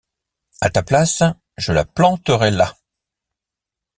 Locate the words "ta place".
0.71-1.21